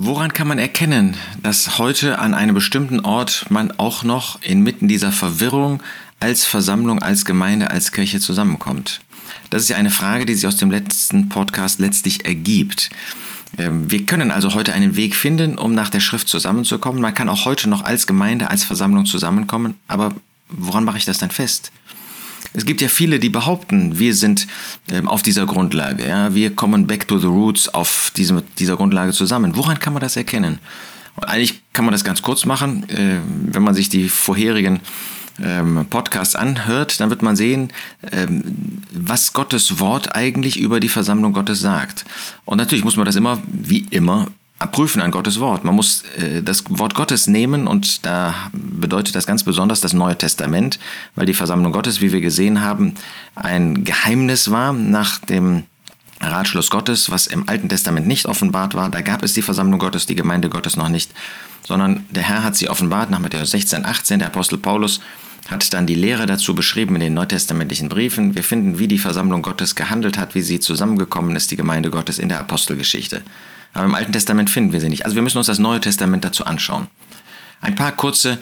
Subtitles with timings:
[0.00, 5.10] Woran kann man erkennen, dass heute an einem bestimmten Ort man auch noch inmitten dieser
[5.10, 5.82] Verwirrung
[6.20, 9.00] als Versammlung, als Gemeinde, als Kirche zusammenkommt?
[9.50, 12.90] Das ist ja eine Frage, die sich aus dem letzten Podcast letztlich ergibt.
[13.58, 17.02] Ähm, wir können also heute einen Weg finden, um nach der Schrift zusammenzukommen.
[17.02, 19.74] Man kann auch heute noch als Gemeinde, als Versammlung zusammenkommen.
[19.88, 20.14] Aber
[20.48, 21.72] woran mache ich das dann fest?
[22.54, 24.46] Es gibt ja viele, die behaupten, wir sind
[24.90, 29.12] ähm, auf dieser Grundlage, ja, wir kommen back to the roots auf diesem, dieser Grundlage
[29.12, 29.56] zusammen.
[29.56, 30.58] Woran kann man das erkennen?
[31.20, 34.80] Eigentlich kann man das ganz kurz machen, äh, wenn man sich die vorherigen
[35.42, 37.70] ähm, Podcasts anhört, dann wird man sehen,
[38.12, 42.04] ähm, was Gottes Wort eigentlich über die Versammlung Gottes sagt.
[42.44, 44.28] Und natürlich muss man das immer, wie immer,
[44.72, 45.64] prüfen an Gottes Wort.
[45.64, 48.34] Man muss äh, das Wort Gottes nehmen und da
[48.78, 50.78] bedeutet das ganz besonders das Neue Testament,
[51.14, 52.94] weil die Versammlung Gottes, wie wir gesehen haben,
[53.34, 55.64] ein Geheimnis war nach dem
[56.20, 58.90] Ratschluss Gottes, was im Alten Testament nicht offenbart war.
[58.90, 61.12] Da gab es die Versammlung Gottes, die Gemeinde Gottes noch nicht,
[61.66, 64.18] sondern der Herr hat sie offenbart nach Matthäus 16, 18.
[64.18, 65.00] Der Apostel Paulus
[65.48, 68.34] hat dann die Lehre dazu beschrieben in den neutestamentlichen Briefen.
[68.34, 72.18] Wir finden, wie die Versammlung Gottes gehandelt hat, wie sie zusammengekommen ist, die Gemeinde Gottes
[72.18, 73.22] in der Apostelgeschichte.
[73.72, 75.04] Aber im Alten Testament finden wir sie nicht.
[75.04, 76.88] Also wir müssen uns das Neue Testament dazu anschauen.
[77.60, 78.38] Ein paar kurze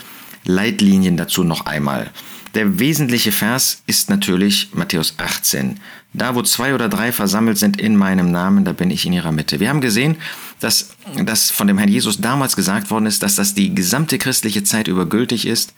[0.46, 2.10] Leitlinien dazu noch einmal.
[2.54, 5.78] Der wesentliche Vers ist natürlich Matthäus 18.
[6.14, 9.32] Da, wo zwei oder drei versammelt sind in meinem Namen, da bin ich in ihrer
[9.32, 9.60] Mitte.
[9.60, 10.16] Wir haben gesehen,
[10.60, 14.64] dass das von dem Herrn Jesus damals gesagt worden ist, dass das die gesamte christliche
[14.64, 15.74] Zeit über gültig ist.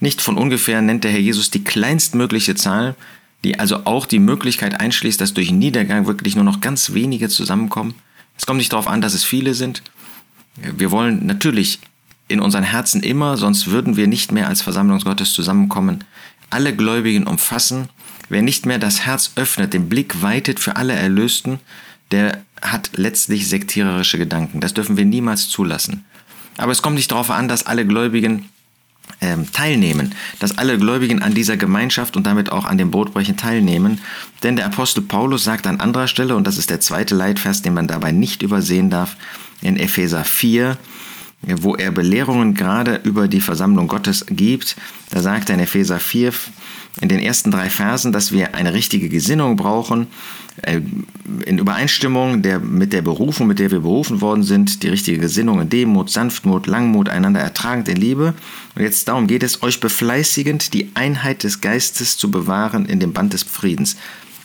[0.00, 2.94] Nicht von ungefähr nennt der Herr Jesus die kleinstmögliche Zahl,
[3.44, 7.94] die also auch die Möglichkeit einschließt, dass durch Niedergang wirklich nur noch ganz wenige zusammenkommen.
[8.38, 9.82] Es kommt nicht darauf an, dass es viele sind.
[10.56, 11.80] Wir wollen natürlich
[12.34, 16.04] in unseren Herzen immer, sonst würden wir nicht mehr als Versammlung Gottes zusammenkommen,
[16.50, 17.88] alle Gläubigen umfassen.
[18.28, 21.60] Wer nicht mehr das Herz öffnet, den Blick weitet für alle Erlösten,
[22.10, 24.60] der hat letztlich sektiererische Gedanken.
[24.60, 26.04] Das dürfen wir niemals zulassen.
[26.56, 28.48] Aber es kommt nicht darauf an, dass alle Gläubigen
[29.20, 34.00] ähm, teilnehmen, dass alle Gläubigen an dieser Gemeinschaft und damit auch an dem Brotbrechen teilnehmen.
[34.42, 37.74] Denn der Apostel Paulus sagt an anderer Stelle, und das ist der zweite Leitvers, den
[37.74, 39.16] man dabei nicht übersehen darf,
[39.60, 40.76] in Epheser 4,
[41.60, 44.76] wo er Belehrungen gerade über die Versammlung Gottes gibt.
[45.10, 46.32] Da sagt er in Epheser 4
[47.00, 50.06] in den ersten drei Versen, dass wir eine richtige Gesinnung brauchen,
[50.62, 50.80] äh,
[51.44, 55.60] in Übereinstimmung der, mit der Berufung, mit der wir berufen worden sind, die richtige Gesinnung
[55.60, 58.34] in Demut, Sanftmut, Langmut, einander ertragend in Liebe.
[58.76, 63.12] Und jetzt darum geht es, euch befleißigend die Einheit des Geistes zu bewahren in dem
[63.12, 63.96] Band des Friedens.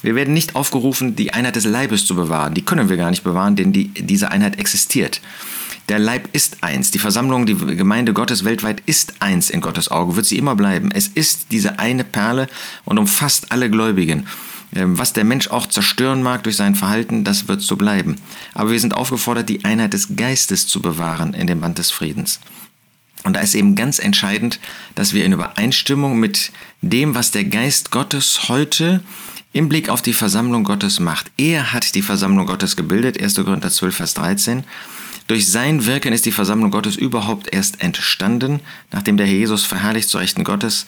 [0.02, 2.54] Wir werden nicht aufgerufen, die Einheit des Leibes zu bewahren.
[2.54, 5.22] Die können wir gar nicht bewahren, denn die, diese Einheit existiert.
[5.89, 6.91] Der Leib ist eins.
[6.91, 10.91] Die Versammlung, die Gemeinde Gottes weltweit ist eins in Gottes Auge, wird sie immer bleiben.
[10.91, 12.47] Es ist diese eine Perle
[12.85, 14.27] und umfasst alle Gläubigen.
[14.75, 18.17] Ähm, was der Mensch auch zerstören mag durch sein Verhalten, das wird so bleiben.
[18.53, 22.39] Aber wir sind aufgefordert, die Einheit des Geistes zu bewahren in dem Band des Friedens.
[23.23, 24.59] Und da ist eben ganz entscheidend,
[24.94, 26.51] dass wir in Übereinstimmung mit
[26.83, 29.01] dem, was der Geist Gottes heute
[29.53, 31.31] im Blick auf die Versammlung Gottes macht.
[31.38, 33.35] Er hat die Versammlung Gottes gebildet, 1.
[33.35, 34.63] Korinther 12, Vers 13.
[35.29, 40.09] Durch sein Wirken ist die Versammlung Gottes überhaupt erst entstanden, nachdem der Herr Jesus verherrlicht
[40.09, 40.88] zu Rechten Gottes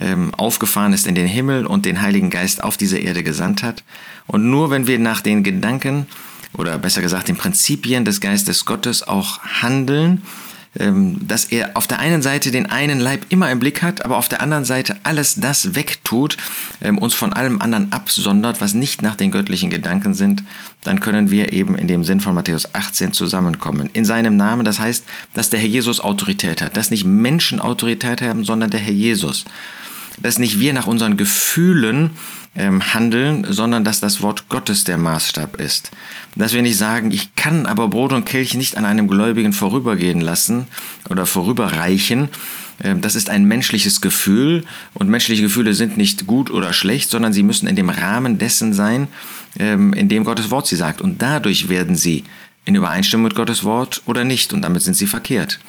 [0.00, 3.84] ähm, aufgefahren ist in den Himmel und den Heiligen Geist auf diese Erde gesandt hat.
[4.26, 6.08] Und nur wenn wir nach den Gedanken
[6.54, 10.22] oder besser gesagt den Prinzipien des Geistes Gottes auch handeln,
[10.74, 14.28] dass er auf der einen Seite den einen Leib immer im Blick hat, aber auf
[14.28, 16.36] der anderen Seite alles das wegtut,
[16.80, 20.44] ähm, uns von allem anderen absondert, was nicht nach den göttlichen Gedanken sind,
[20.84, 23.90] dann können wir eben in dem Sinn von Matthäus 18 zusammenkommen.
[23.92, 28.22] In seinem Namen, das heißt, dass der Herr Jesus Autorität hat, dass nicht Menschen Autorität
[28.22, 29.44] haben, sondern der Herr Jesus
[30.20, 32.10] dass nicht wir nach unseren Gefühlen
[32.58, 35.90] ähm, handeln, sondern dass das Wort Gottes der Maßstab ist.
[36.34, 40.20] Dass wir nicht sagen, ich kann aber Brot und Kelch nicht an einem Gläubigen vorübergehen
[40.20, 40.66] lassen
[41.08, 42.28] oder vorüberreichen.
[42.82, 47.32] Ähm, das ist ein menschliches Gefühl und menschliche Gefühle sind nicht gut oder schlecht, sondern
[47.32, 49.06] sie müssen in dem Rahmen dessen sein,
[49.58, 51.00] ähm, in dem Gottes Wort sie sagt.
[51.00, 52.24] Und dadurch werden sie
[52.64, 55.60] in Übereinstimmung mit Gottes Wort oder nicht und damit sind sie verkehrt.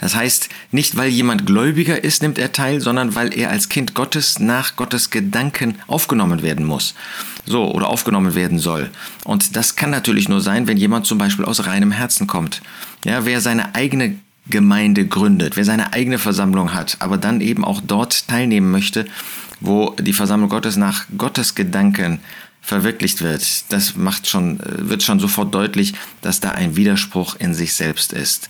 [0.00, 3.94] Das heißt, nicht weil jemand gläubiger ist, nimmt er teil, sondern weil er als Kind
[3.94, 6.94] Gottes nach Gottes Gedanken aufgenommen werden muss.
[7.44, 8.90] So, oder aufgenommen werden soll.
[9.24, 12.62] Und das kann natürlich nur sein, wenn jemand zum Beispiel aus reinem Herzen kommt.
[13.04, 14.16] Ja, wer seine eigene
[14.48, 19.04] Gemeinde gründet, wer seine eigene Versammlung hat, aber dann eben auch dort teilnehmen möchte,
[19.60, 22.20] wo die Versammlung Gottes nach Gottes Gedanken
[22.62, 25.92] verwirklicht wird, das macht schon, wird schon sofort deutlich,
[26.22, 28.48] dass da ein Widerspruch in sich selbst ist.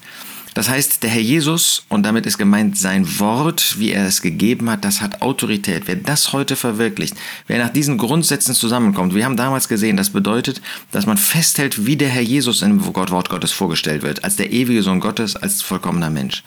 [0.54, 4.68] Das heißt, der Herr Jesus, und damit ist gemeint sein Wort, wie er es gegeben
[4.70, 5.84] hat, das hat Autorität.
[5.86, 7.14] Wer das heute verwirklicht,
[7.46, 10.60] wer nach diesen Grundsätzen zusammenkommt, wir haben damals gesehen, das bedeutet,
[10.90, 14.82] dass man festhält, wie der Herr Jesus im Wort Gottes vorgestellt wird, als der ewige
[14.82, 16.42] Sohn Gottes, als vollkommener Mensch.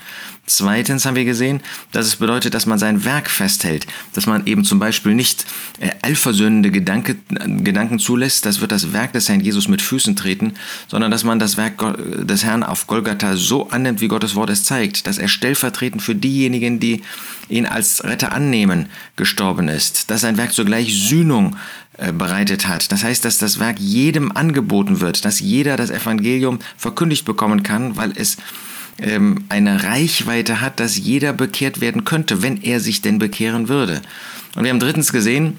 [0.45, 1.61] Zweitens haben wir gesehen,
[1.94, 5.45] dass es bedeutet, dass man sein Werk festhält, dass man eben zum Beispiel nicht
[5.79, 10.55] äh, allversöhnende Gedanke, Gedanken zulässt, das wird das Werk des Herrn Jesus mit Füßen treten,
[10.89, 11.81] sondern dass man das Werk
[12.25, 16.15] des Herrn auf Golgatha so annimmt, wie Gottes Wort es zeigt, dass er stellvertretend für
[16.15, 17.01] diejenigen, die
[17.49, 21.55] ihn als Retter annehmen, gestorben ist, dass sein Werk zugleich Sühnung
[21.97, 22.91] äh, bereitet hat.
[22.91, 27.95] Das heißt, dass das Werk jedem angeboten wird, dass jeder das Evangelium verkündigt bekommen kann,
[27.97, 28.37] weil es
[28.99, 34.01] ähm, eine Reichweite hat, dass jeder bekehrt werden könnte, wenn er sich denn bekehren würde.
[34.55, 35.57] Und wir haben drittens gesehen,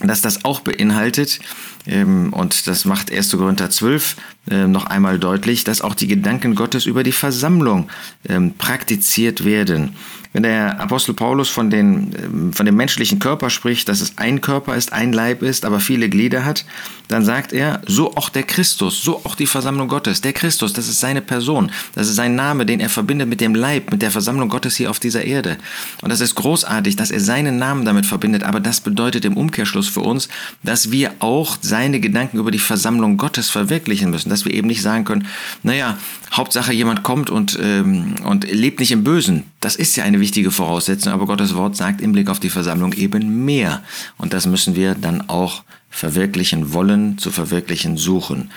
[0.00, 1.40] dass das auch beinhaltet,
[1.86, 3.32] ähm, und das macht 1.
[3.32, 4.16] Korinther 12
[4.50, 7.88] äh, noch einmal deutlich, dass auch die Gedanken Gottes über die Versammlung
[8.28, 9.96] ähm, praktiziert werden.
[10.32, 14.40] Wenn der Apostel Paulus von, den, ähm, von dem menschlichen Körper spricht, dass es ein
[14.40, 16.64] Körper ist, ein Leib ist, aber viele Glieder hat,
[17.08, 20.20] dann sagt er, so auch der Christus, so auch die Versammlung Gottes.
[20.20, 23.54] Der Christus, das ist seine Person, das ist sein Name, den er verbindet mit dem
[23.54, 25.56] Leib, mit der Versammlung Gottes hier auf dieser Erde.
[26.02, 29.88] Und das ist großartig, dass er seinen Namen damit verbindet, aber das bedeutet im Umkehrschluss
[29.88, 30.28] für uns,
[30.62, 34.82] dass wir auch seine Gedanken über die Versammlung Gottes verwirklichen müssen, dass wir eben nicht
[34.82, 35.26] sagen können,
[35.62, 35.96] naja,
[36.32, 39.44] Hauptsache jemand kommt und, ähm, und lebt nicht im Bösen.
[39.60, 42.92] Das ist ja eine wichtige Voraussetzung, aber Gottes Wort sagt im Blick auf die Versammlung
[42.92, 43.82] eben mehr.
[44.16, 48.50] Und das müssen wir dann auch verwirklichen wollen, zu verwirklichen suchen.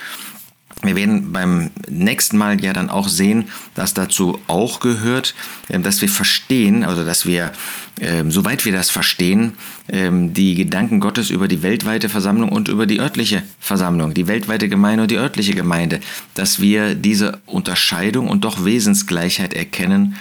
[0.83, 5.35] Wir werden beim nächsten Mal ja dann auch sehen, dass dazu auch gehört,
[5.69, 7.51] ähm, dass wir verstehen, also dass wir,
[7.99, 9.53] ähm, soweit wir das verstehen,
[9.89, 14.69] ähm, die Gedanken Gottes über die weltweite Versammlung und über die örtliche Versammlung, die weltweite
[14.69, 15.99] Gemeinde und die örtliche Gemeinde,
[16.33, 20.15] dass wir diese Unterscheidung und doch Wesensgleichheit erkennen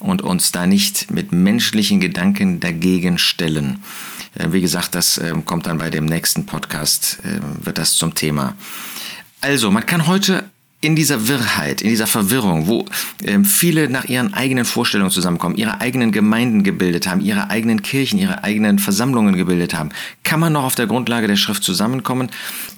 [0.00, 3.82] und uns da nicht mit menschlichen Gedanken dagegen stellen.
[4.34, 7.18] Äh, wie gesagt, das kommt dann bei dem nächsten Podcast,
[7.62, 8.54] wird das zum Thema.
[9.40, 10.44] Also, man kann heute
[10.82, 12.84] in dieser Wirrheit, in dieser Verwirrung, wo
[13.24, 18.18] äh, viele nach ihren eigenen Vorstellungen zusammenkommen, ihre eigenen Gemeinden gebildet haben, ihre eigenen Kirchen,
[18.18, 19.88] ihre eigenen Versammlungen gebildet haben,
[20.22, 22.30] kann man noch auf der Grundlage der Schrift zusammenkommen,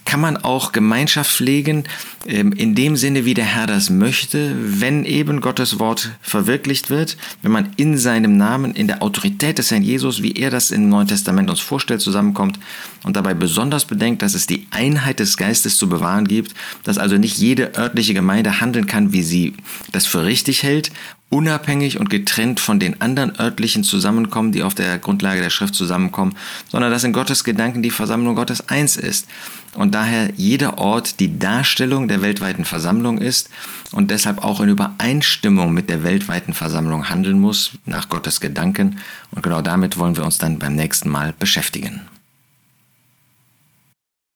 [0.04, 1.84] kann man auch Gemeinschaft pflegen,
[2.26, 7.16] ähm, in dem Sinne, wie der Herr das möchte, wenn eben Gottes Wort verwirklicht wird,
[7.42, 10.88] wenn man in seinem Namen, in der Autorität des Herrn Jesus, wie er das im
[10.88, 12.58] Neuen Testament uns vorstellt, zusammenkommt
[13.04, 16.54] und dabei besonders bedenkt, dass es die Einheit des Geistes zu bewahren gibt,
[16.84, 19.54] dass also nicht jede örtliche Gemeinde handeln kann, wie sie
[19.92, 20.92] das für richtig hält
[21.30, 26.34] unabhängig und getrennt von den anderen örtlichen Zusammenkommen, die auf der Grundlage der Schrift zusammenkommen,
[26.70, 29.28] sondern dass in Gottes Gedanken die Versammlung Gottes eins ist
[29.74, 33.50] und daher jeder Ort die Darstellung der weltweiten Versammlung ist
[33.92, 38.98] und deshalb auch in Übereinstimmung mit der weltweiten Versammlung handeln muss, nach Gottes Gedanken.
[39.30, 42.00] Und genau damit wollen wir uns dann beim nächsten Mal beschäftigen.